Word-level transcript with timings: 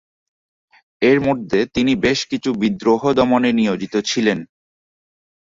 এর 1.01 1.17
মধ্যে 1.21 1.59
তিনি 1.73 1.93
বেশ 1.95 2.19
কিছু 2.25 2.49
বিদ্রোহ 2.53 3.01
দমনে 3.13 3.51
নিয়োজিত 3.53 3.93
ছিলেন। 4.05 4.39